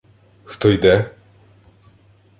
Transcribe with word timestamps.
—Хто 0.51 0.69
йде?! 0.71 1.09